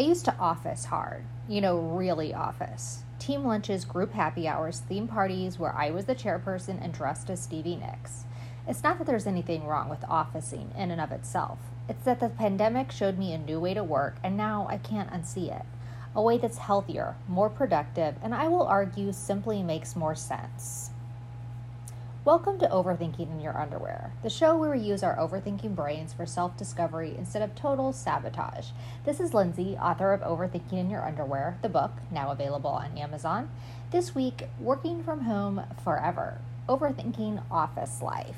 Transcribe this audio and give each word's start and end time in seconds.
I 0.00 0.04
used 0.04 0.24
to 0.24 0.38
office 0.38 0.86
hard, 0.86 1.26
you 1.46 1.60
know, 1.60 1.78
really 1.78 2.32
office. 2.32 3.02
Team 3.18 3.44
lunches, 3.44 3.84
group 3.84 4.14
happy 4.14 4.48
hours, 4.48 4.80
theme 4.80 5.06
parties 5.06 5.58
where 5.58 5.76
I 5.76 5.90
was 5.90 6.06
the 6.06 6.14
chairperson 6.14 6.82
and 6.82 6.90
dressed 6.90 7.28
as 7.28 7.42
Stevie 7.42 7.76
Nicks. 7.76 8.24
It's 8.66 8.82
not 8.82 8.96
that 8.96 9.06
there's 9.06 9.26
anything 9.26 9.66
wrong 9.66 9.90
with 9.90 10.02
officing 10.08 10.70
in 10.74 10.90
and 10.90 11.02
of 11.02 11.12
itself. 11.12 11.58
It's 11.86 12.06
that 12.06 12.18
the 12.18 12.30
pandemic 12.30 12.90
showed 12.90 13.18
me 13.18 13.34
a 13.34 13.38
new 13.38 13.60
way 13.60 13.74
to 13.74 13.84
work, 13.84 14.16
and 14.24 14.38
now 14.38 14.66
I 14.70 14.78
can't 14.78 15.10
unsee 15.10 15.54
it. 15.54 15.66
A 16.16 16.22
way 16.22 16.38
that's 16.38 16.56
healthier, 16.56 17.16
more 17.28 17.50
productive, 17.50 18.14
and 18.22 18.34
I 18.34 18.48
will 18.48 18.62
argue 18.62 19.12
simply 19.12 19.62
makes 19.62 19.94
more 19.94 20.14
sense. 20.14 20.92
Welcome 22.22 22.58
to 22.58 22.68
Overthinking 22.68 23.32
in 23.32 23.40
Your 23.40 23.58
Underwear, 23.58 24.12
the 24.22 24.28
show 24.28 24.54
where 24.54 24.72
we 24.72 24.80
use 24.80 25.02
our 25.02 25.16
overthinking 25.16 25.74
brains 25.74 26.12
for 26.12 26.26
self 26.26 26.54
discovery 26.54 27.14
instead 27.16 27.40
of 27.40 27.54
total 27.54 27.94
sabotage. 27.94 28.72
This 29.06 29.20
is 29.20 29.32
Lindsay, 29.32 29.74
author 29.80 30.12
of 30.12 30.20
Overthinking 30.20 30.74
in 30.74 30.90
Your 30.90 31.02
Underwear, 31.02 31.56
the 31.62 31.70
book, 31.70 31.92
now 32.10 32.30
available 32.30 32.72
on 32.72 32.98
Amazon. 32.98 33.48
This 33.90 34.14
week, 34.14 34.48
Working 34.60 35.02
from 35.02 35.20
Home 35.22 35.62
Forever 35.82 36.42
Overthinking 36.68 37.42
Office 37.50 38.02
Life. 38.02 38.36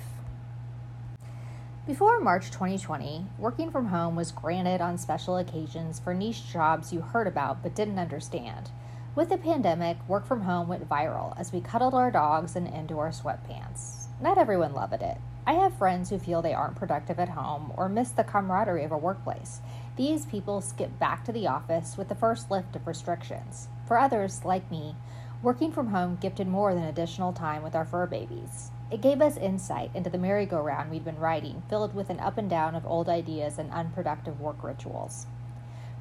Before 1.84 2.20
March 2.20 2.52
2020, 2.52 3.26
working 3.36 3.72
from 3.72 3.86
home 3.86 4.14
was 4.14 4.30
granted 4.30 4.80
on 4.80 4.96
special 4.96 5.38
occasions 5.38 5.98
for 5.98 6.14
niche 6.14 6.52
jobs 6.52 6.92
you 6.92 7.00
heard 7.00 7.26
about 7.26 7.64
but 7.64 7.74
didn't 7.74 7.98
understand. 7.98 8.70
With 9.14 9.28
the 9.28 9.36
pandemic, 9.36 9.98
work 10.08 10.24
from 10.24 10.40
home 10.40 10.68
went 10.68 10.88
viral 10.88 11.38
as 11.38 11.52
we 11.52 11.60
cuddled 11.60 11.92
our 11.92 12.10
dogs 12.10 12.56
and 12.56 12.66
into 12.66 12.98
our 12.98 13.10
sweatpants. 13.10 14.06
Not 14.22 14.38
everyone 14.38 14.72
loved 14.72 15.02
it. 15.02 15.18
I 15.46 15.52
have 15.52 15.76
friends 15.76 16.08
who 16.08 16.18
feel 16.18 16.40
they 16.40 16.54
aren't 16.54 16.76
productive 16.76 17.20
at 17.20 17.28
home 17.28 17.74
or 17.76 17.90
miss 17.90 18.10
the 18.10 18.24
camaraderie 18.24 18.84
of 18.84 18.92
a 18.92 18.96
workplace. 18.96 19.60
These 19.98 20.24
people 20.24 20.62
skip 20.62 20.98
back 20.98 21.26
to 21.26 21.32
the 21.32 21.46
office 21.46 21.98
with 21.98 22.08
the 22.08 22.14
first 22.14 22.50
lift 22.50 22.74
of 22.74 22.86
restrictions. 22.86 23.68
For 23.86 23.98
others, 23.98 24.46
like 24.46 24.70
me, 24.70 24.96
working 25.42 25.72
from 25.72 25.88
home 25.88 26.16
gifted 26.18 26.48
more 26.48 26.74
than 26.74 26.84
additional 26.84 27.34
time 27.34 27.62
with 27.62 27.74
our 27.74 27.84
fur 27.84 28.06
babies. 28.06 28.70
It 28.90 29.02
gave 29.02 29.20
us 29.20 29.36
insight 29.36 29.90
into 29.94 30.08
the 30.08 30.16
merry-go-round 30.16 30.90
we'd 30.90 31.04
been 31.04 31.18
riding, 31.18 31.62
filled 31.68 31.94
with 31.94 32.08
an 32.08 32.20
up 32.20 32.38
and 32.38 32.48
down 32.48 32.74
of 32.74 32.86
old 32.86 33.10
ideas 33.10 33.58
and 33.58 33.70
unproductive 33.72 34.40
work 34.40 34.64
rituals. 34.64 35.26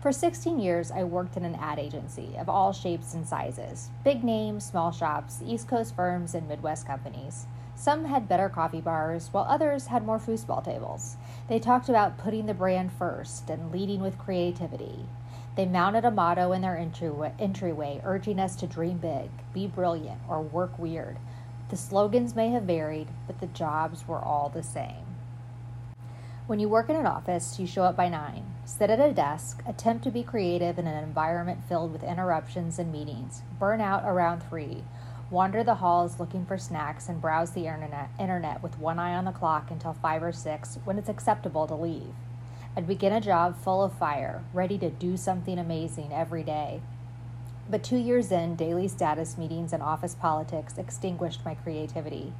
For 0.01 0.11
16 0.11 0.57
years, 0.57 0.89
I 0.89 1.03
worked 1.03 1.37
in 1.37 1.45
an 1.45 1.53
ad 1.53 1.77
agency 1.77 2.35
of 2.35 2.49
all 2.49 2.73
shapes 2.73 3.13
and 3.13 3.27
sizes 3.27 3.91
big 4.03 4.23
names, 4.23 4.65
small 4.65 4.91
shops, 4.91 5.43
East 5.45 5.67
Coast 5.67 5.95
firms, 5.95 6.33
and 6.33 6.47
Midwest 6.47 6.87
companies. 6.87 7.45
Some 7.75 8.05
had 8.05 8.27
better 8.27 8.49
coffee 8.49 8.81
bars, 8.81 9.29
while 9.31 9.45
others 9.47 9.87
had 9.87 10.03
more 10.03 10.17
foosball 10.17 10.65
tables. 10.65 11.17
They 11.47 11.59
talked 11.59 11.87
about 11.87 12.17
putting 12.17 12.47
the 12.47 12.55
brand 12.55 12.91
first 12.91 13.47
and 13.51 13.71
leading 13.71 14.01
with 14.01 14.17
creativity. 14.17 15.05
They 15.55 15.67
mounted 15.67 16.03
a 16.03 16.09
motto 16.09 16.51
in 16.51 16.63
their 16.63 16.77
entryway, 16.77 17.33
entryway 17.37 18.01
urging 18.03 18.39
us 18.39 18.55
to 18.55 18.65
dream 18.65 18.97
big, 18.97 19.29
be 19.53 19.67
brilliant, 19.67 20.21
or 20.27 20.41
work 20.41 20.79
weird. 20.79 21.19
The 21.69 21.77
slogans 21.77 22.35
may 22.35 22.49
have 22.49 22.63
varied, 22.63 23.09
but 23.27 23.39
the 23.39 23.47
jobs 23.47 24.07
were 24.07 24.19
all 24.19 24.49
the 24.49 24.63
same. 24.63 25.10
When 26.51 26.59
you 26.59 26.67
work 26.67 26.89
in 26.89 26.97
an 26.97 27.05
office, 27.05 27.57
you 27.59 27.65
show 27.65 27.83
up 27.83 27.95
by 27.95 28.09
9, 28.09 28.43
sit 28.65 28.89
at 28.89 28.99
a 28.99 29.13
desk, 29.13 29.63
attempt 29.65 30.03
to 30.03 30.11
be 30.11 30.21
creative 30.21 30.77
in 30.77 30.85
an 30.85 31.01
environment 31.01 31.63
filled 31.69 31.93
with 31.93 32.03
interruptions 32.03 32.77
and 32.77 32.91
meetings, 32.91 33.41
burn 33.57 33.79
out 33.79 34.03
around 34.03 34.43
3, 34.49 34.83
wander 35.29 35.63
the 35.63 35.75
halls 35.75 36.19
looking 36.19 36.45
for 36.45 36.57
snacks, 36.57 37.07
and 37.07 37.21
browse 37.21 37.51
the 37.51 37.67
internet, 37.67 38.61
with 38.61 38.77
one 38.77 38.99
eye 38.99 39.15
on 39.15 39.23
the 39.23 39.31
clock 39.31 39.71
until 39.71 39.93
5 39.93 40.23
or 40.23 40.33
6 40.33 40.79
when 40.83 40.97
it's 40.97 41.07
acceptable 41.07 41.67
to 41.67 41.73
leave. 41.73 42.13
I'd 42.75 42.85
begin 42.85 43.13
a 43.13 43.21
job 43.21 43.55
full 43.55 43.81
of 43.81 43.97
fire, 43.97 44.43
ready 44.53 44.77
to 44.79 44.89
do 44.89 45.15
something 45.15 45.57
amazing 45.57 46.11
every 46.11 46.43
day. 46.43 46.81
But 47.69 47.81
two 47.81 47.95
years 47.95 48.29
in, 48.29 48.57
daily 48.57 48.89
status 48.89 49.37
meetings 49.37 49.71
and 49.71 49.81
office 49.81 50.15
politics 50.15 50.77
extinguished 50.77 51.45
my 51.45 51.55
creativity. 51.55 52.33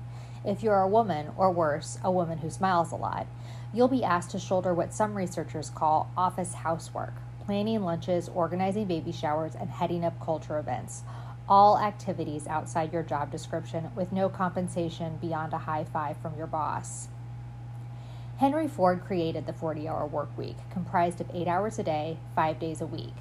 If 0.44 0.64
you're 0.64 0.82
a 0.82 0.88
woman, 0.88 1.32
or 1.38 1.52
worse, 1.52 2.00
a 2.04 2.12
woman 2.12 2.40
who 2.40 2.50
smiles 2.50 2.92
a 2.92 2.96
lot, 2.96 3.28
you'll 3.74 3.88
be 3.88 4.04
asked 4.04 4.32
to 4.32 4.40
shoulder 4.40 4.74
what 4.74 4.94
some 4.94 5.16
researchers 5.16 5.70
call 5.70 6.12
office 6.18 6.54
housework 6.54 7.14
planning 7.46 7.84
lunches, 7.84 8.30
organizing 8.30 8.86
baby 8.86 9.12
showers, 9.12 9.56
and 9.56 9.70
heading 9.70 10.06
up 10.06 10.20
culture 10.24 10.58
events. 10.58 11.04
All 11.50 11.78
activities 11.78 12.48
outside 12.48 12.94
your 12.94 13.04
job 13.04 13.32
description 13.32 13.92
with 13.96 14.12
no 14.12 14.30
compensation 14.30 15.18
beyond 15.20 15.52
a 15.52 15.58
high 15.58 15.84
five 15.84 16.18
from 16.18 16.38
your 16.38 16.48
boss. 16.48 17.10
Henry 18.38 18.68
Ford 18.68 19.04
created 19.06 19.46
the 19.46 19.54
40 19.54 19.88
hour 19.88 20.06
work 20.06 20.36
week, 20.38 20.58
comprised 20.72 21.20
of 21.20 21.30
eight 21.34 21.48
hours 21.48 21.78
a 21.78 21.84
day, 21.84 22.18
five 22.36 22.58
days 22.58 22.82
a 22.82 22.88
week. 22.88 23.14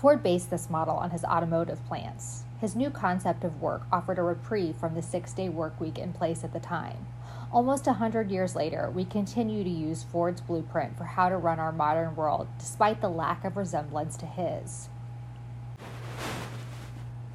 Ford 0.00 0.22
based 0.22 0.48
this 0.48 0.70
model 0.70 0.96
on 0.96 1.10
his 1.10 1.24
automotive 1.24 1.84
plants. 1.86 2.44
His 2.58 2.74
new 2.74 2.88
concept 2.88 3.44
of 3.44 3.60
work 3.60 3.82
offered 3.92 4.18
a 4.18 4.22
reprieve 4.22 4.76
from 4.76 4.94
the 4.94 5.02
six 5.02 5.34
day 5.34 5.50
work 5.50 5.78
week 5.78 5.98
in 5.98 6.14
place 6.14 6.42
at 6.42 6.54
the 6.54 6.58
time. 6.58 7.06
Almost 7.52 7.86
a 7.86 7.92
hundred 7.92 8.30
years 8.30 8.56
later, 8.56 8.90
we 8.90 9.04
continue 9.04 9.62
to 9.62 9.68
use 9.68 10.02
Ford's 10.02 10.40
blueprint 10.40 10.96
for 10.96 11.04
how 11.04 11.28
to 11.28 11.36
run 11.36 11.58
our 11.58 11.70
modern 11.70 12.16
world, 12.16 12.48
despite 12.58 13.02
the 13.02 13.10
lack 13.10 13.44
of 13.44 13.58
resemblance 13.58 14.16
to 14.16 14.24
his. 14.24 14.88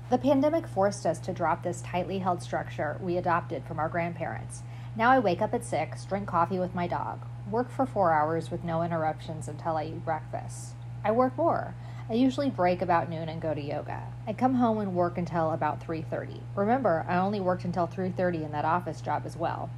The 0.09 0.17
pandemic 0.17 0.65
forced 0.65 1.05
us 1.05 1.19
to 1.19 1.33
drop 1.33 1.61
this 1.61 1.83
tightly 1.83 2.17
held 2.17 2.41
structure 2.41 2.97
we 2.99 3.17
adopted 3.17 3.63
from 3.65 3.77
our 3.77 3.89
grandparents. 3.89 4.63
Now 4.95 5.11
I 5.11 5.19
wake 5.19 5.43
up 5.43 5.53
at 5.53 5.63
6, 5.63 6.05
drink 6.05 6.27
coffee 6.27 6.57
with 6.57 6.73
my 6.73 6.87
dog, 6.87 7.19
work 7.47 7.69
for 7.69 7.85
four 7.85 8.11
hours 8.11 8.49
with 8.49 8.63
no 8.63 8.81
interruptions 8.81 9.47
until 9.47 9.77
I 9.77 9.85
eat 9.85 10.03
breakfast. 10.03 10.73
I 11.03 11.11
work 11.11 11.37
more. 11.37 11.75
I 12.07 12.13
usually 12.13 12.51
break 12.51 12.83
about 12.83 13.09
noon 13.09 13.29
and 13.29 13.41
go 13.41 13.55
to 13.55 13.61
yoga. 13.61 14.03
I 14.27 14.33
come 14.33 14.53
home 14.53 14.77
and 14.77 14.93
work 14.93 15.17
until 15.17 15.51
about 15.51 15.79
3:30. 15.79 16.39
Remember, 16.53 17.03
I 17.09 17.17
only 17.17 17.39
worked 17.39 17.65
until 17.65 17.87
3:30 17.87 18.43
in 18.43 18.51
that 18.51 18.63
office 18.63 19.01
job 19.01 19.23
as 19.25 19.35
well. 19.35 19.71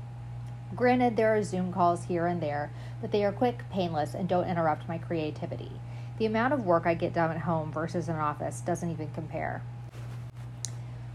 Granted, 0.75 1.15
there 1.15 1.33
are 1.33 1.41
Zoom 1.41 1.71
calls 1.71 2.03
here 2.03 2.27
and 2.27 2.41
there, 2.41 2.69
but 2.99 3.11
they 3.11 3.23
are 3.23 3.31
quick, 3.31 3.63
painless, 3.71 4.13
and 4.13 4.27
don't 4.27 4.49
interrupt 4.49 4.89
my 4.89 4.97
creativity. 4.97 5.71
The 6.17 6.25
amount 6.25 6.53
of 6.53 6.65
work 6.65 6.85
I 6.85 6.95
get 6.95 7.13
done 7.13 7.31
at 7.31 7.43
home 7.43 7.71
versus 7.71 8.09
an 8.09 8.17
office 8.17 8.59
doesn't 8.59 8.91
even 8.91 9.09
compare. 9.11 9.61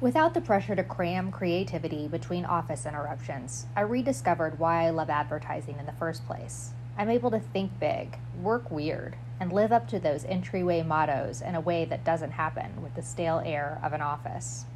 Without 0.00 0.32
the 0.32 0.40
pressure 0.40 0.74
to 0.74 0.82
cram 0.82 1.30
creativity 1.30 2.08
between 2.08 2.46
office 2.46 2.86
interruptions, 2.86 3.66
I 3.76 3.82
rediscovered 3.82 4.58
why 4.58 4.86
I 4.86 4.90
love 4.90 5.10
advertising 5.10 5.78
in 5.78 5.84
the 5.84 5.92
first 5.92 6.26
place. 6.26 6.72
I'm 6.96 7.10
able 7.10 7.30
to 7.30 7.38
think 7.38 7.78
big, 7.78 8.16
work 8.40 8.70
weird, 8.70 9.16
and 9.42 9.52
live 9.52 9.72
up 9.72 9.88
to 9.88 9.98
those 9.98 10.24
entryway 10.26 10.84
mottos 10.84 11.42
in 11.42 11.56
a 11.56 11.60
way 11.60 11.84
that 11.84 12.04
doesn't 12.04 12.30
happen 12.30 12.80
with 12.80 12.94
the 12.94 13.02
stale 13.02 13.42
air 13.44 13.80
of 13.82 13.92
an 13.92 14.00
office. 14.00 14.66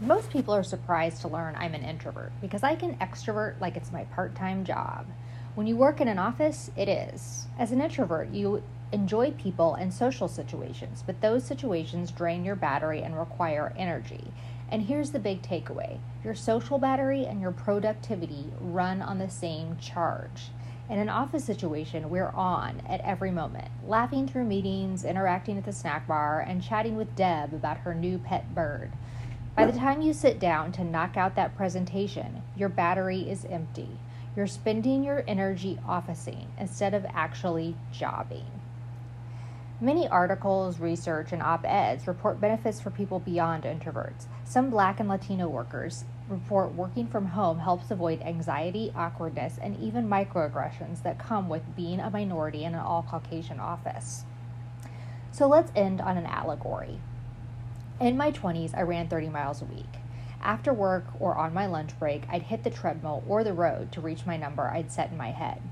Most 0.00 0.30
people 0.30 0.52
are 0.52 0.64
surprised 0.64 1.20
to 1.20 1.28
learn 1.28 1.54
I'm 1.54 1.74
an 1.74 1.84
introvert 1.84 2.32
because 2.40 2.64
I 2.64 2.74
can 2.74 2.96
extrovert 2.96 3.60
like 3.60 3.76
it's 3.76 3.92
my 3.92 4.02
part 4.06 4.34
time 4.34 4.64
job. 4.64 5.06
When 5.54 5.68
you 5.68 5.76
work 5.76 6.00
in 6.00 6.08
an 6.08 6.18
office, 6.18 6.72
it 6.76 6.88
is. 6.88 7.46
As 7.56 7.70
an 7.70 7.80
introvert, 7.80 8.30
you 8.30 8.64
enjoy 8.90 9.30
people 9.30 9.74
and 9.74 9.94
social 9.94 10.26
situations, 10.26 11.04
but 11.06 11.20
those 11.20 11.44
situations 11.44 12.10
drain 12.10 12.44
your 12.44 12.56
battery 12.56 13.00
and 13.02 13.16
require 13.16 13.72
energy. 13.78 14.32
And 14.68 14.82
here's 14.82 15.12
the 15.12 15.20
big 15.20 15.40
takeaway 15.40 16.00
your 16.24 16.34
social 16.34 16.78
battery 16.78 17.26
and 17.26 17.40
your 17.40 17.52
productivity 17.52 18.46
run 18.60 19.02
on 19.02 19.18
the 19.20 19.30
same 19.30 19.76
charge. 19.76 20.50
In 20.92 20.98
an 20.98 21.08
office 21.08 21.42
situation, 21.42 22.10
we're 22.10 22.28
on 22.34 22.82
at 22.86 23.00
every 23.00 23.30
moment, 23.30 23.68
laughing 23.86 24.28
through 24.28 24.44
meetings, 24.44 25.06
interacting 25.06 25.56
at 25.56 25.64
the 25.64 25.72
snack 25.72 26.06
bar, 26.06 26.40
and 26.46 26.62
chatting 26.62 26.96
with 26.96 27.16
Deb 27.16 27.54
about 27.54 27.78
her 27.78 27.94
new 27.94 28.18
pet 28.18 28.54
bird. 28.54 28.92
By 29.56 29.64
the 29.64 29.78
time 29.78 30.02
you 30.02 30.12
sit 30.12 30.38
down 30.38 30.70
to 30.72 30.84
knock 30.84 31.16
out 31.16 31.34
that 31.34 31.56
presentation, 31.56 32.42
your 32.54 32.68
battery 32.68 33.20
is 33.20 33.46
empty. 33.46 33.88
You're 34.36 34.46
spending 34.46 35.02
your 35.02 35.24
energy 35.26 35.78
officing 35.88 36.52
instead 36.58 36.92
of 36.92 37.06
actually 37.14 37.74
jobbing. 37.90 38.44
Many 39.80 40.06
articles, 40.06 40.78
research, 40.78 41.32
and 41.32 41.42
op 41.42 41.64
eds 41.64 42.06
report 42.06 42.38
benefits 42.38 42.82
for 42.82 42.90
people 42.90 43.18
beyond 43.18 43.64
introverts. 43.64 44.26
Some 44.44 44.68
Black 44.68 45.00
and 45.00 45.08
Latino 45.08 45.48
workers 45.48 46.04
report 46.32 46.74
working 46.74 47.06
from 47.06 47.26
home 47.26 47.60
helps 47.60 47.90
avoid 47.90 48.22
anxiety, 48.22 48.92
awkwardness, 48.96 49.58
and 49.60 49.78
even 49.78 50.08
microaggressions 50.08 51.02
that 51.02 51.18
come 51.18 51.48
with 51.48 51.76
being 51.76 52.00
a 52.00 52.10
minority 52.10 52.64
in 52.64 52.74
an 52.74 52.80
all 52.80 53.06
Caucasian 53.08 53.60
office. 53.60 54.24
So 55.30 55.46
let's 55.46 55.70
end 55.76 56.00
on 56.00 56.16
an 56.16 56.26
allegory. 56.26 56.98
In 58.00 58.16
my 58.16 58.32
20s, 58.32 58.76
I 58.76 58.82
ran 58.82 59.08
30 59.08 59.28
miles 59.28 59.62
a 59.62 59.66
week. 59.66 59.98
After 60.42 60.72
work 60.72 61.04
or 61.20 61.36
on 61.36 61.54
my 61.54 61.66
lunch 61.66 61.96
break, 61.98 62.24
I'd 62.28 62.42
hit 62.42 62.64
the 62.64 62.70
treadmill 62.70 63.22
or 63.28 63.44
the 63.44 63.52
road 63.52 63.92
to 63.92 64.00
reach 64.00 64.26
my 64.26 64.36
number 64.36 64.64
I'd 64.64 64.90
set 64.90 65.12
in 65.12 65.16
my 65.16 65.30
head. 65.30 65.62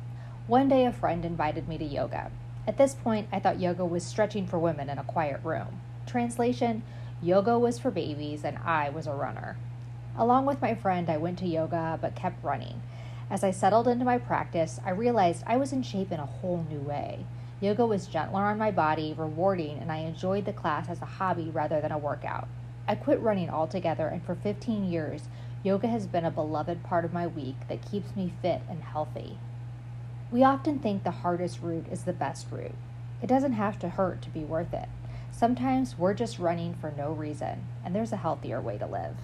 One 0.46 0.68
day, 0.68 0.86
a 0.86 0.92
friend 0.92 1.24
invited 1.24 1.68
me 1.68 1.78
to 1.78 1.84
yoga. 1.84 2.30
At 2.66 2.78
this 2.78 2.94
point, 2.94 3.28
I 3.32 3.40
thought 3.40 3.58
yoga 3.58 3.84
was 3.84 4.04
stretching 4.04 4.46
for 4.46 4.58
women 4.58 4.88
in 4.88 4.98
a 4.98 5.04
quiet 5.04 5.40
room. 5.42 5.80
Translation 6.06 6.82
Yoga 7.22 7.58
was 7.58 7.78
for 7.78 7.90
babies, 7.90 8.44
and 8.44 8.56
I 8.58 8.88
was 8.88 9.06
a 9.06 9.12
runner. 9.12 9.58
Along 10.18 10.44
with 10.44 10.60
my 10.60 10.74
friend, 10.74 11.08
I 11.08 11.16
went 11.16 11.38
to 11.38 11.46
yoga 11.46 11.98
but 12.00 12.14
kept 12.14 12.44
running. 12.44 12.82
As 13.30 13.44
I 13.44 13.52
settled 13.52 13.86
into 13.86 14.04
my 14.04 14.18
practice, 14.18 14.80
I 14.84 14.90
realized 14.90 15.44
I 15.46 15.56
was 15.56 15.72
in 15.72 15.82
shape 15.82 16.10
in 16.10 16.18
a 16.18 16.26
whole 16.26 16.66
new 16.68 16.80
way. 16.80 17.24
Yoga 17.60 17.86
was 17.86 18.06
gentler 18.06 18.42
on 18.42 18.58
my 18.58 18.70
body, 18.70 19.14
rewarding, 19.16 19.78
and 19.78 19.92
I 19.92 19.98
enjoyed 19.98 20.46
the 20.46 20.52
class 20.52 20.88
as 20.88 21.00
a 21.00 21.06
hobby 21.06 21.50
rather 21.50 21.80
than 21.80 21.92
a 21.92 21.98
workout. 21.98 22.48
I 22.88 22.96
quit 22.96 23.20
running 23.20 23.50
altogether, 23.50 24.08
and 24.08 24.22
for 24.22 24.34
15 24.34 24.90
years, 24.90 25.28
yoga 25.62 25.86
has 25.86 26.06
been 26.06 26.24
a 26.24 26.30
beloved 26.30 26.82
part 26.82 27.04
of 27.04 27.12
my 27.12 27.26
week 27.26 27.56
that 27.68 27.88
keeps 27.88 28.16
me 28.16 28.32
fit 28.42 28.62
and 28.68 28.82
healthy. 28.82 29.38
We 30.32 30.42
often 30.42 30.78
think 30.78 31.04
the 31.04 31.10
hardest 31.10 31.60
route 31.60 31.86
is 31.90 32.02
the 32.04 32.12
best 32.12 32.46
route. 32.50 32.74
It 33.22 33.26
doesn't 33.26 33.52
have 33.52 33.78
to 33.80 33.90
hurt 33.90 34.22
to 34.22 34.30
be 34.30 34.42
worth 34.42 34.72
it. 34.72 34.88
Sometimes 35.30 35.98
we're 35.98 36.14
just 36.14 36.38
running 36.38 36.74
for 36.74 36.92
no 36.96 37.12
reason, 37.12 37.66
and 37.84 37.94
there's 37.94 38.12
a 38.12 38.16
healthier 38.16 38.60
way 38.60 38.78
to 38.78 38.86
live. 38.86 39.16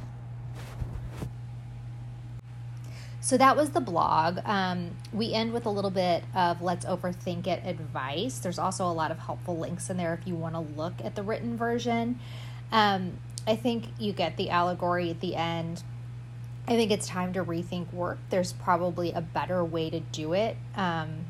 So 3.26 3.36
that 3.38 3.56
was 3.56 3.70
the 3.70 3.80
blog. 3.80 4.38
Um, 4.44 4.92
we 5.12 5.34
end 5.34 5.52
with 5.52 5.66
a 5.66 5.68
little 5.68 5.90
bit 5.90 6.22
of 6.32 6.62
let's 6.62 6.86
overthink 6.86 7.48
it 7.48 7.60
advice. 7.66 8.38
There's 8.38 8.56
also 8.56 8.86
a 8.86 8.94
lot 8.94 9.10
of 9.10 9.18
helpful 9.18 9.58
links 9.58 9.90
in 9.90 9.96
there 9.96 10.14
if 10.14 10.28
you 10.28 10.36
want 10.36 10.54
to 10.54 10.60
look 10.60 10.92
at 11.02 11.16
the 11.16 11.24
written 11.24 11.56
version. 11.56 12.20
Um, 12.70 13.14
I 13.44 13.56
think 13.56 13.86
you 13.98 14.12
get 14.12 14.36
the 14.36 14.50
allegory 14.50 15.10
at 15.10 15.20
the 15.20 15.34
end. 15.34 15.82
I 16.68 16.76
think 16.76 16.92
it's 16.92 17.08
time 17.08 17.32
to 17.32 17.42
rethink 17.42 17.92
work. 17.92 18.18
There's 18.30 18.52
probably 18.52 19.10
a 19.10 19.22
better 19.22 19.64
way 19.64 19.90
to 19.90 19.98
do 19.98 20.32
it 20.32 20.56
um, 20.76 21.24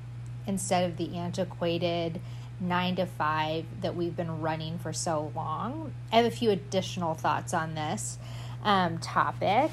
instead 0.46 0.84
of 0.90 0.98
the 0.98 1.16
antiquated 1.16 2.20
nine 2.60 2.96
to 2.96 3.06
five 3.06 3.64
that 3.80 3.96
we've 3.96 4.14
been 4.14 4.42
running 4.42 4.78
for 4.78 4.92
so 4.92 5.32
long. 5.34 5.94
I 6.12 6.16
have 6.16 6.26
a 6.26 6.30
few 6.30 6.50
additional 6.50 7.14
thoughts 7.14 7.54
on 7.54 7.74
this 7.74 8.18
um, 8.64 8.98
topic. 8.98 9.70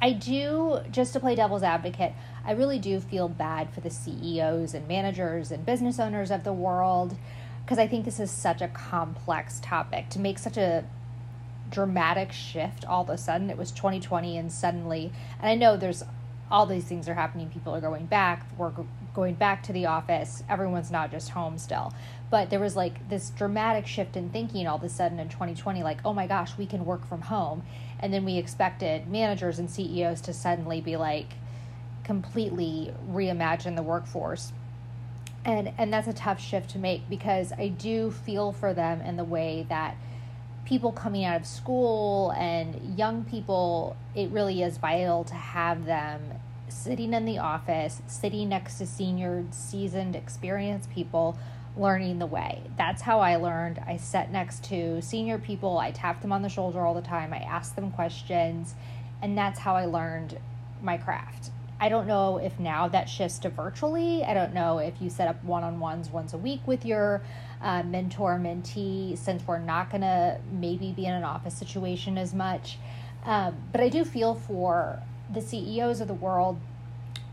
I 0.00 0.12
do, 0.12 0.78
just 0.90 1.12
to 1.14 1.20
play 1.20 1.34
devil's 1.34 1.62
advocate, 1.62 2.12
I 2.44 2.52
really 2.52 2.78
do 2.78 3.00
feel 3.00 3.28
bad 3.28 3.70
for 3.70 3.80
the 3.80 3.90
CEOs 3.90 4.74
and 4.74 4.86
managers 4.86 5.50
and 5.50 5.66
business 5.66 5.98
owners 5.98 6.30
of 6.30 6.44
the 6.44 6.52
world 6.52 7.16
because 7.64 7.78
I 7.78 7.86
think 7.86 8.04
this 8.04 8.18
is 8.18 8.30
such 8.30 8.62
a 8.62 8.68
complex 8.68 9.60
topic 9.60 10.08
to 10.10 10.18
make 10.18 10.38
such 10.38 10.56
a 10.56 10.84
dramatic 11.70 12.32
shift 12.32 12.84
all 12.86 13.02
of 13.02 13.10
a 13.10 13.18
sudden. 13.18 13.50
It 13.50 13.58
was 13.58 13.72
2020 13.72 14.38
and 14.38 14.50
suddenly, 14.50 15.12
and 15.38 15.50
I 15.50 15.54
know 15.54 15.76
there's 15.76 16.02
all 16.50 16.64
these 16.64 16.84
things 16.84 17.08
are 17.08 17.14
happening. 17.14 17.50
People 17.50 17.74
are 17.74 17.80
going 17.80 18.06
back, 18.06 18.46
we're 18.56 18.72
going 19.14 19.34
back 19.34 19.62
to 19.64 19.72
the 19.72 19.84
office. 19.84 20.42
Everyone's 20.48 20.90
not 20.90 21.10
just 21.10 21.30
home 21.30 21.58
still. 21.58 21.92
But 22.30 22.50
there 22.50 22.60
was 22.60 22.76
like 22.76 23.08
this 23.08 23.30
dramatic 23.30 23.86
shift 23.86 24.16
in 24.16 24.30
thinking 24.30 24.66
all 24.66 24.76
of 24.76 24.82
a 24.82 24.88
sudden 24.88 25.18
in 25.18 25.28
2020 25.28 25.82
like, 25.82 26.00
oh 26.04 26.12
my 26.12 26.26
gosh, 26.26 26.56
we 26.58 26.66
can 26.66 26.84
work 26.84 27.06
from 27.06 27.22
home 27.22 27.62
and 28.00 28.12
then 28.12 28.24
we 28.24 28.36
expected 28.36 29.08
managers 29.08 29.58
and 29.58 29.70
CEOs 29.70 30.20
to 30.22 30.32
suddenly 30.32 30.80
be 30.80 30.96
like 30.96 31.34
completely 32.04 32.92
reimagine 33.10 33.76
the 33.76 33.82
workforce. 33.82 34.52
And 35.44 35.72
and 35.78 35.92
that's 35.92 36.08
a 36.08 36.12
tough 36.12 36.40
shift 36.40 36.70
to 36.70 36.78
make 36.78 37.08
because 37.08 37.52
I 37.52 37.68
do 37.68 38.10
feel 38.10 38.52
for 38.52 38.74
them 38.74 39.00
in 39.00 39.16
the 39.16 39.24
way 39.24 39.66
that 39.68 39.96
people 40.64 40.92
coming 40.92 41.24
out 41.24 41.40
of 41.40 41.46
school 41.46 42.32
and 42.36 42.98
young 42.98 43.24
people, 43.24 43.96
it 44.14 44.28
really 44.30 44.62
is 44.62 44.76
vital 44.76 45.24
to 45.24 45.34
have 45.34 45.86
them 45.86 46.20
sitting 46.68 47.14
in 47.14 47.24
the 47.24 47.38
office, 47.38 48.02
sitting 48.06 48.50
next 48.50 48.76
to 48.76 48.86
senior, 48.86 49.44
seasoned, 49.50 50.14
experienced 50.14 50.90
people 50.90 51.38
learning 51.78 52.18
the 52.18 52.26
way. 52.26 52.62
That's 52.76 53.02
how 53.02 53.20
I 53.20 53.36
learned. 53.36 53.78
I 53.86 53.96
sat 53.96 54.32
next 54.32 54.64
to 54.64 55.00
senior 55.00 55.38
people, 55.38 55.78
I 55.78 55.90
tapped 55.90 56.22
them 56.22 56.32
on 56.32 56.42
the 56.42 56.48
shoulder 56.48 56.80
all 56.80 56.94
the 56.94 57.02
time, 57.02 57.32
I 57.32 57.38
asked 57.38 57.76
them 57.76 57.90
questions, 57.90 58.74
and 59.22 59.38
that's 59.38 59.58
how 59.60 59.76
I 59.76 59.86
learned 59.86 60.38
my 60.82 60.96
craft. 60.96 61.50
I 61.80 61.88
don't 61.88 62.08
know 62.08 62.38
if 62.38 62.58
now 62.58 62.88
that 62.88 63.08
shifts 63.08 63.38
to 63.40 63.50
virtually. 63.50 64.24
I 64.24 64.34
don't 64.34 64.52
know 64.52 64.78
if 64.78 65.00
you 65.00 65.08
set 65.08 65.28
up 65.28 65.42
one 65.44 65.62
on 65.62 65.78
ones 65.78 66.10
once 66.10 66.32
a 66.32 66.38
week 66.38 66.60
with 66.66 66.84
your 66.84 67.22
uh, 67.62 67.84
mentor 67.84 68.36
mentee, 68.38 69.16
since 69.16 69.46
we're 69.46 69.60
not 69.60 69.90
going 69.90 70.00
to 70.00 70.40
maybe 70.50 70.92
be 70.92 71.06
in 71.06 71.14
an 71.14 71.22
office 71.22 71.56
situation 71.56 72.18
as 72.18 72.34
much. 72.34 72.78
Um, 73.24 73.56
but 73.70 73.80
I 73.80 73.88
do 73.88 74.04
feel 74.04 74.34
for 74.34 75.00
the 75.32 75.40
CEOs 75.40 76.00
of 76.00 76.08
the 76.08 76.14
world 76.14 76.58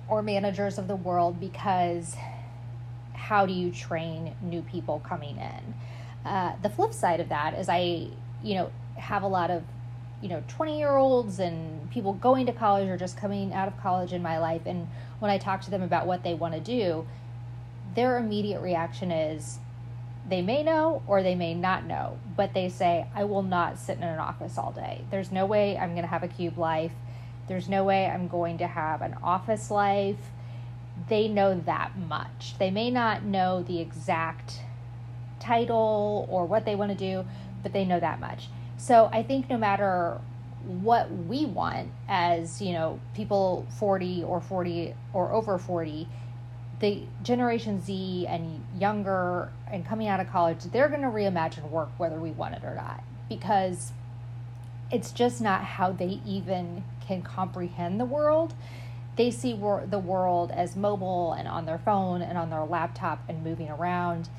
or 0.07 0.21
managers 0.21 0.77
of 0.77 0.87
the 0.87 0.95
world 0.95 1.39
because 1.39 2.15
how 3.25 3.45
do 3.47 3.53
you 3.53 3.71
train 3.71 4.35
new 4.41 4.61
people 4.61 4.99
coming 4.99 5.37
in? 5.37 5.73
Uh, 6.29 6.53
the 6.61 6.69
flip 6.69 6.93
side 6.93 7.19
of 7.19 7.29
that 7.29 7.55
is 7.55 7.67
I, 7.67 8.07
you 8.43 8.53
know, 8.53 8.71
have 8.97 9.23
a 9.23 9.27
lot 9.27 9.49
of, 9.49 9.63
you 10.21 10.29
know, 10.29 10.43
20 10.47 10.77
year 10.77 10.95
olds 10.95 11.39
and 11.39 11.89
people 11.89 12.13
going 12.13 12.45
to 12.45 12.51
college 12.51 12.87
or 12.87 12.97
just 12.97 13.17
coming 13.17 13.51
out 13.51 13.67
of 13.67 13.79
college 13.81 14.13
in 14.13 14.21
my 14.21 14.37
life. 14.37 14.61
And 14.67 14.87
when 15.17 15.31
I 15.31 15.39
talk 15.39 15.61
to 15.61 15.71
them 15.71 15.81
about 15.81 16.05
what 16.05 16.23
they 16.23 16.35
want 16.35 16.53
to 16.53 16.59
do, 16.59 17.07
their 17.95 18.17
immediate 18.17 18.61
reaction 18.61 19.11
is 19.11 19.57
they 20.29 20.43
may 20.43 20.61
know 20.61 21.01
or 21.07 21.23
they 21.23 21.35
may 21.35 21.55
not 21.55 21.83
know, 21.85 22.19
but 22.37 22.53
they 22.53 22.69
say, 22.69 23.07
I 23.15 23.23
will 23.23 23.43
not 23.43 23.79
sit 23.79 23.97
in 23.97 24.03
an 24.03 24.19
office 24.19 24.55
all 24.55 24.71
day. 24.71 25.01
There's 25.09 25.31
no 25.31 25.47
way 25.47 25.77
I'm 25.77 25.91
going 25.91 26.03
to 26.03 26.07
have 26.07 26.23
a 26.23 26.27
cube 26.27 26.59
life. 26.59 26.91
There's 27.47 27.69
no 27.69 27.83
way 27.83 28.05
I'm 28.05 28.27
going 28.27 28.59
to 28.59 28.67
have 28.67 29.01
an 29.01 29.15
office 29.23 29.71
life 29.71 30.17
they 31.09 31.27
know 31.27 31.59
that 31.65 31.97
much. 31.97 32.55
They 32.57 32.71
may 32.71 32.89
not 32.89 33.23
know 33.23 33.63
the 33.63 33.79
exact 33.79 34.61
title 35.39 36.27
or 36.29 36.45
what 36.45 36.65
they 36.65 36.75
want 36.75 36.91
to 36.91 36.97
do, 36.97 37.25
but 37.61 37.73
they 37.73 37.85
know 37.85 37.99
that 37.99 38.19
much. 38.19 38.49
So 38.77 39.09
I 39.11 39.23
think 39.23 39.49
no 39.49 39.57
matter 39.57 40.19
what 40.65 41.11
we 41.11 41.45
want 41.45 41.89
as, 42.07 42.61
you 42.61 42.73
know, 42.73 42.99
people 43.13 43.67
40 43.77 44.23
or 44.23 44.41
40 44.41 44.95
or 45.13 45.31
over 45.31 45.57
40, 45.57 46.07
the 46.79 47.03
Generation 47.23 47.81
Z 47.81 48.25
and 48.27 48.65
younger 48.77 49.49
and 49.71 49.85
coming 49.85 50.07
out 50.07 50.19
of 50.19 50.29
college, 50.29 50.63
they're 50.65 50.89
going 50.89 51.01
to 51.01 51.07
reimagine 51.07 51.69
work 51.69 51.89
whether 51.97 52.19
we 52.19 52.31
want 52.31 52.55
it 52.55 52.63
or 52.63 52.75
not 52.75 53.03
because 53.29 53.91
it's 54.91 55.11
just 55.11 55.41
not 55.41 55.63
how 55.63 55.91
they 55.91 56.19
even 56.25 56.83
can 57.05 57.21
comprehend 57.21 57.99
the 57.99 58.05
world 58.05 58.53
they 59.15 59.31
see 59.31 59.53
wor- 59.53 59.85
the 59.89 59.99
world 59.99 60.51
as 60.51 60.75
mobile 60.75 61.33
and 61.33 61.47
on 61.47 61.65
their 61.65 61.77
phone 61.77 62.21
and 62.21 62.37
on 62.37 62.49
their 62.49 62.63
laptop 62.65 63.23
and 63.29 63.43
moving 63.43 63.69
around. 63.69 64.29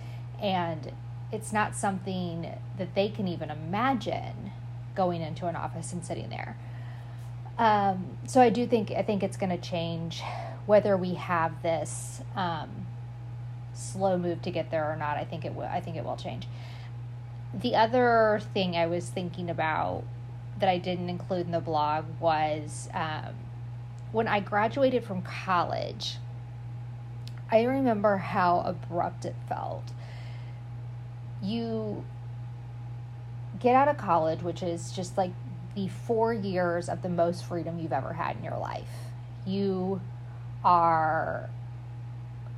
And 0.40 0.92
it's 1.32 1.52
not 1.52 1.74
something 1.74 2.52
that 2.78 2.94
they 2.94 3.08
can 3.08 3.26
even 3.26 3.50
imagine 3.50 4.52
going 4.94 5.22
into 5.22 5.46
an 5.46 5.56
office 5.56 5.92
and 5.92 6.04
sitting 6.04 6.28
there. 6.28 6.56
Um, 7.58 8.18
so 8.26 8.42
i 8.42 8.50
do 8.50 8.66
think 8.66 8.90
i 8.90 9.02
think 9.02 9.22
it's 9.22 9.38
going 9.38 9.48
to 9.48 9.56
change 9.56 10.22
whether 10.66 10.94
we 10.94 11.14
have 11.14 11.62
this 11.62 12.20
um, 12.34 12.86
slow 13.72 14.18
move 14.18 14.42
to 14.42 14.50
get 14.50 14.70
there 14.70 14.90
or 14.90 14.96
not. 14.96 15.16
I 15.16 15.24
think 15.24 15.44
it 15.44 15.54
will 15.54 15.64
i 15.64 15.80
think 15.80 15.96
it 15.96 16.04
will 16.04 16.16
change. 16.16 16.46
The 17.54 17.74
other 17.76 18.40
thing 18.52 18.76
i 18.76 18.86
was 18.86 19.08
thinking 19.08 19.48
about 19.48 20.04
that 20.58 20.68
i 20.68 20.76
didn't 20.76 21.08
include 21.08 21.46
in 21.46 21.52
the 21.52 21.60
blog 21.60 22.04
was 22.20 22.90
um, 22.92 23.34
when 24.12 24.28
I 24.28 24.40
graduated 24.40 25.04
from 25.04 25.22
college, 25.22 26.18
I 27.50 27.64
remember 27.64 28.16
how 28.16 28.60
abrupt 28.60 29.24
it 29.24 29.36
felt. 29.48 29.92
You 31.42 32.04
get 33.58 33.74
out 33.74 33.88
of 33.88 33.96
college, 33.96 34.42
which 34.42 34.62
is 34.62 34.90
just 34.90 35.16
like 35.16 35.32
the 35.74 35.88
four 35.88 36.32
years 36.32 36.88
of 36.88 37.02
the 37.02 37.08
most 37.08 37.44
freedom 37.44 37.78
you've 37.78 37.92
ever 37.92 38.14
had 38.14 38.36
in 38.36 38.44
your 38.44 38.58
life. 38.58 38.88
You 39.44 40.00
are 40.64 41.50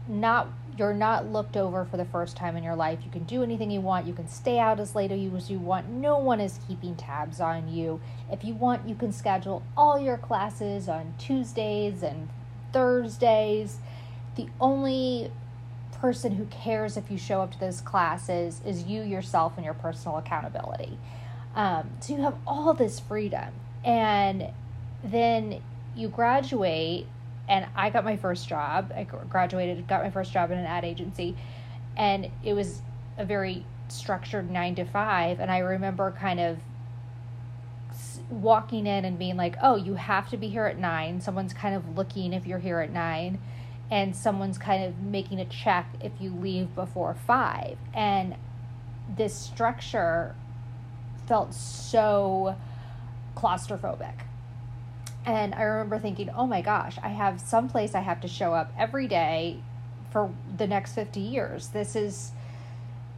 not 0.06 0.48
you're 0.78 0.94
not 0.94 1.26
looked 1.26 1.56
over 1.56 1.84
for 1.84 1.96
the 1.96 2.04
first 2.04 2.36
time 2.36 2.56
in 2.56 2.62
your 2.62 2.76
life. 2.76 3.00
You 3.04 3.10
can 3.10 3.24
do 3.24 3.42
anything 3.42 3.70
you 3.70 3.80
want. 3.80 4.06
You 4.06 4.12
can 4.12 4.28
stay 4.28 4.58
out 4.58 4.78
as 4.78 4.94
late 4.94 5.10
as 5.10 5.50
you 5.50 5.58
want. 5.58 5.88
No 5.88 6.18
one 6.18 6.40
is 6.40 6.60
keeping 6.68 6.94
tabs 6.94 7.40
on 7.40 7.68
you. 7.68 8.00
If 8.30 8.44
you 8.44 8.54
want, 8.54 8.88
you 8.88 8.94
can 8.94 9.12
schedule 9.12 9.62
all 9.76 9.98
your 9.98 10.16
classes 10.16 10.88
on 10.88 11.14
Tuesdays 11.18 12.02
and 12.02 12.28
Thursdays. 12.72 13.78
The 14.36 14.48
only 14.60 15.32
person 15.92 16.36
who 16.36 16.46
cares 16.46 16.96
if 16.96 17.10
you 17.10 17.18
show 17.18 17.40
up 17.40 17.52
to 17.52 17.58
those 17.58 17.80
classes 17.80 18.60
is 18.64 18.84
you 18.84 19.02
yourself 19.02 19.54
and 19.56 19.64
your 19.64 19.74
personal 19.74 20.16
accountability. 20.16 20.96
Um, 21.56 21.90
so 22.00 22.14
you 22.14 22.22
have 22.22 22.36
all 22.46 22.72
this 22.72 23.00
freedom. 23.00 23.52
And 23.84 24.50
then 25.02 25.60
you 25.96 26.08
graduate 26.08 27.06
and 27.48 27.66
I 27.74 27.90
got 27.90 28.04
my 28.04 28.16
first 28.16 28.48
job. 28.48 28.92
I 28.94 29.04
graduated, 29.04 29.88
got 29.88 30.02
my 30.02 30.10
first 30.10 30.32
job 30.32 30.50
in 30.50 30.58
an 30.58 30.66
ad 30.66 30.84
agency, 30.84 31.36
and 31.96 32.30
it 32.44 32.52
was 32.52 32.82
a 33.16 33.24
very 33.24 33.64
structured 33.88 34.50
nine 34.50 34.74
to 34.76 34.84
five. 34.84 35.40
And 35.40 35.50
I 35.50 35.58
remember 35.58 36.12
kind 36.12 36.38
of 36.38 36.58
walking 38.30 38.86
in 38.86 39.04
and 39.04 39.18
being 39.18 39.36
like, 39.36 39.56
"Oh, 39.62 39.76
you 39.76 39.94
have 39.94 40.28
to 40.30 40.36
be 40.36 40.48
here 40.48 40.66
at 40.66 40.78
nine. 40.78 41.20
Someone's 41.20 41.54
kind 41.54 41.74
of 41.74 41.96
looking 41.96 42.32
if 42.32 42.46
you're 42.46 42.58
here 42.58 42.80
at 42.80 42.90
nine, 42.90 43.38
and 43.90 44.14
someone's 44.14 44.58
kind 44.58 44.84
of 44.84 44.98
making 45.00 45.40
a 45.40 45.46
check 45.46 45.88
if 46.02 46.12
you 46.20 46.30
leave 46.30 46.74
before 46.74 47.14
five. 47.14 47.78
And 47.94 48.36
this 49.16 49.34
structure 49.34 50.34
felt 51.26 51.54
so 51.54 52.56
claustrophobic 53.34 54.27
and 55.28 55.54
I 55.54 55.62
remember 55.62 55.98
thinking, 55.98 56.30
oh 56.30 56.46
my 56.46 56.62
gosh, 56.62 56.96
I 57.02 57.10
have 57.10 57.40
some 57.40 57.68
place 57.68 57.94
I 57.94 58.00
have 58.00 58.20
to 58.22 58.28
show 58.28 58.54
up 58.54 58.72
every 58.78 59.06
day 59.06 59.62
for 60.10 60.32
the 60.56 60.66
next 60.66 60.94
50 60.94 61.20
years. 61.20 61.68
This 61.68 61.94
is 61.94 62.32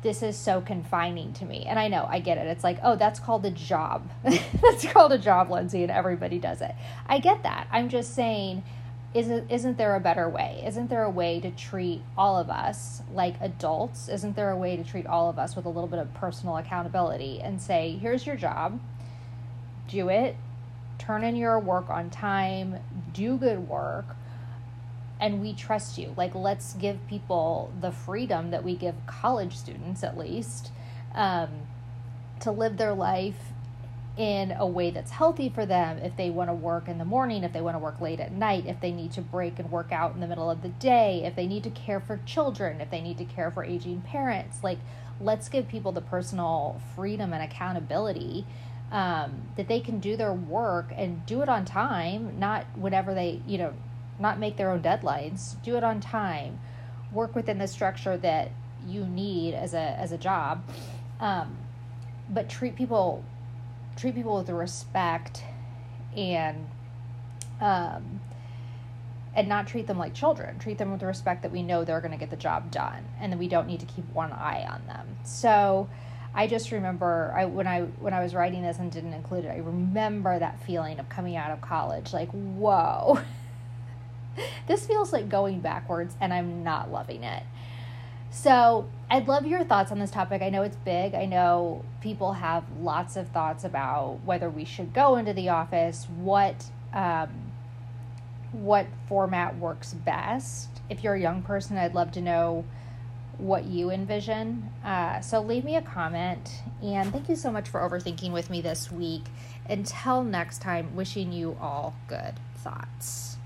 this 0.03 0.23
is 0.23 0.35
so 0.35 0.63
confining 0.63 1.35
to 1.35 1.45
me. 1.45 1.67
And 1.67 1.79
I 1.79 1.89
know, 1.89 2.07
I 2.09 2.21
get 2.21 2.39
it. 2.39 2.47
It's 2.47 2.65
like, 2.65 2.79
oh, 2.83 2.97
that's 2.97 3.21
called 3.21 3.45
a 3.45 3.51
job. 3.51 4.09
that's 4.25 4.87
called 4.87 5.13
a 5.13 5.19
job, 5.19 5.51
Lindsay, 5.51 5.83
and 5.83 5.93
everybody 5.93 6.39
does 6.39 6.63
it. 6.63 6.75
I 7.07 7.19
get 7.19 7.43
that. 7.43 7.69
I'm 7.71 7.91
just 7.91 8.15
saying, 8.15 8.63
isn't 9.13 9.51
isn't 9.51 9.77
there 9.77 9.95
a 9.95 10.01
better 10.01 10.29
way? 10.29 10.63
Isn't 10.67 10.89
there 10.89 11.03
a 11.03 11.11
way 11.11 11.39
to 11.41 11.51
treat 11.51 12.03
all 12.17 12.39
of 12.39 12.49
us 12.49 13.03
like 13.13 13.35
adults? 13.41 14.09
Isn't 14.09 14.37
there 14.37 14.51
a 14.51 14.57
way 14.57 14.77
to 14.77 14.85
treat 14.85 15.07
all 15.07 15.29
of 15.29 15.39
us 15.39 15.55
with 15.55 15.67
a 15.67 15.69
little 15.69 15.89
bit 15.89 15.99
of 15.99 16.15
personal 16.15 16.57
accountability 16.57 17.41
and 17.41 17.61
say, 17.61 17.99
here's 18.01 18.27
your 18.27 18.37
job, 18.37 18.81
do 19.89 20.09
it, 20.09 20.37
turn 21.01 21.25
in 21.25 21.35
your 21.35 21.59
work 21.59 21.89
on 21.89 22.11
time, 22.11 22.79
do 23.13 23.37
good 23.37 23.69
work, 23.69 24.05
and 25.19 25.41
we 25.41 25.55
trust 25.55 25.99
you. 25.99 26.15
Like, 26.17 26.35
let's 26.35 26.75
give 26.75 27.05
people 27.09 27.73
the 27.81 27.91
freedom 27.91 28.51
that 28.51 28.63
we 28.63 28.77
give 28.77 28.95
college 29.07 29.57
students, 29.57 30.05
at 30.05 30.17
least, 30.17 30.71
um, 31.15 31.49
to 32.41 32.51
live 32.51 32.77
their 32.77 32.95
life 32.95 33.53
in 34.17 34.53
a 34.59 34.67
way 34.67 34.91
that's 34.91 35.13
healthy 35.13 35.49
for 35.49 35.65
them 35.65 35.97
if 35.99 36.15
they 36.17 36.29
want 36.29 36.51
to 36.51 36.55
work 36.55 36.89
in 36.89 36.99
the 36.99 37.05
morning, 37.05 37.43
if 37.45 37.53
they 37.53 37.61
want 37.61 37.75
to 37.75 37.79
work 37.79 38.01
late 38.01 38.21
at 38.21 38.33
night, 38.33 38.67
if 38.67 38.81
they 38.81 38.93
need 38.93 39.13
to 39.13 39.23
break 39.23 39.59
and 39.59 39.71
work 39.71 39.93
out 39.93 40.15
in 40.15 40.21
the 40.21 40.27
middle 40.27 40.51
of 40.51 40.63
the 40.63 40.69
day, 40.69 41.23
if 41.25 41.35
they 41.35 41.47
need 41.47 41.63
to 41.63 41.71
care 41.71 42.01
for 42.01 42.21
children, 42.27 42.81
if 42.81 42.91
they 42.91 43.01
need 43.01 43.17
to 43.17 43.25
care 43.25 43.51
for 43.51 43.65
aging 43.65 44.03
parents. 44.03 44.63
Like, 44.63 44.79
let's 45.21 45.49
give 45.49 45.69
people 45.69 45.93
the 45.93 46.03
personal 46.03 46.81
freedom 46.95 47.33
and 47.33 47.43
accountability 47.43 48.45
um, 48.91 49.43
that 49.57 49.69
they 49.69 49.81
can 49.81 50.01
do 50.01 50.17
their 50.17 50.33
work 50.33 50.93
and 50.97 51.25
do 51.27 51.43
it 51.43 51.49
on 51.49 51.65
time, 51.65 52.39
not 52.39 52.67
whenever 52.77 53.15
they, 53.15 53.41
you 53.47 53.59
know, 53.59 53.73
not 54.19 54.39
make 54.39 54.57
their 54.57 54.71
own 54.71 54.83
deadlines. 54.83 55.61
Do 55.63 55.77
it 55.77 55.85
on 55.85 56.01
time. 56.01 56.59
Work 57.13 57.35
within 57.35 57.59
the 57.59 57.69
structure 57.69 58.17
that 58.19 58.51
you 58.87 59.05
need 59.05 59.55
as 59.55 59.75
a 59.75 59.79
as 59.99 60.13
a 60.13 60.19
job, 60.19 60.65
um, 61.21 61.57
but 62.29 62.49
treat 62.49 62.77
people 62.77 63.25
treat 63.97 64.15
people 64.15 64.37
with 64.37 64.49
respect 64.49 65.43
and 66.17 66.67
um, 67.61 68.21
and 69.35 69.49
not 69.49 69.67
treat 69.67 69.87
them 69.87 69.99
like 69.99 70.15
children. 70.15 70.59
Treat 70.59 70.79
them 70.79 70.91
with 70.91 71.01
the 71.01 71.07
respect 71.07 71.43
that 71.43 71.53
we 71.53 71.63
know 71.63 71.85
they're 71.85 72.01
going 72.01 72.13
to 72.13 72.19
get 72.19 72.31
the 72.31 72.37
job 72.37 72.71
done, 72.71 73.05
and 73.21 73.33
then 73.33 73.39
we 73.39 73.49
don't 73.49 73.67
need 73.67 73.81
to 73.81 73.87
keep 73.87 74.05
one 74.13 74.33
eye 74.33 74.67
on 74.69 74.87
them. 74.87 75.17
So, 75.25 75.89
I 76.35 76.47
just 76.47 76.71
remember 76.71 77.35
I 77.37 77.45
when 77.47 77.67
I 77.67 77.83
when 77.83 78.15
I 78.15 78.23
was 78.23 78.35
writing 78.35 78.63
this 78.63 78.79
and 78.79 78.91
didn't 78.91 79.15
include 79.15 79.45
it. 79.45 79.49
I 79.49 79.59
remember 79.59 80.39
that 80.39 80.63
feeling 80.65 80.99
of 80.99 81.09
coming 81.09 81.37
out 81.37 81.51
of 81.51 81.61
college, 81.61 82.13
like 82.13 82.31
whoa, 82.31 83.21
this 84.69 84.87
feels 84.87 85.13
like 85.13 85.29
going 85.29 85.61
backwards, 85.61 86.17
and 86.21 86.33
I'm 86.33 86.63
not 86.63 86.91
loving 86.91 87.25
it. 87.25 87.43
So, 88.33 88.89
I'd 89.11 89.27
love 89.27 89.45
your 89.45 89.65
thoughts 89.65 89.91
on 89.91 89.99
this 89.99 90.13
topic. 90.13 90.41
I 90.41 90.51
know 90.51 90.63
it's 90.63 90.77
big. 90.77 91.15
I 91.17 91.25
know 91.25 91.85
people 92.01 92.35
have 92.35 92.63
lots 92.81 93.17
of 93.17 93.29
thoughts 93.31 93.65
about 93.65 94.21
whether 94.25 94.49
we 94.49 94.65
should 94.65 94.93
go 94.93 95.17
into 95.17 95.33
the 95.33 95.49
office, 95.49 96.07
what 96.17 96.67
um, 96.93 97.29
what 98.53 98.87
format 99.09 99.59
works 99.59 99.95
best. 99.95 100.69
If 100.89 101.03
you're 101.03 101.15
a 101.15 101.21
young 101.21 101.43
person, 101.43 101.77
I'd 101.77 101.95
love 101.95 102.13
to 102.13 102.21
know 102.21 102.65
what 103.41 103.65
you 103.65 103.91
envision. 103.91 104.71
Uh, 104.85 105.21
so 105.21 105.41
leave 105.41 105.65
me 105.65 105.77
a 105.77 105.83
comment. 105.83 106.51
And 106.83 107.13
thank 107.13 107.29
you 107.29 107.37
so 107.37 107.51
much 107.51 107.69
for 107.69 107.81
overthinking 107.81 108.33
with 108.33 108.51
me 108.51 108.61
this 108.61 108.91
week. 108.91 109.25
Until 109.69 110.23
next 110.23 110.61
time, 110.61 110.95
wishing 110.95 111.33
you 111.33 111.57
all 111.61 111.95
good 112.09 112.35
thoughts. 112.57 113.40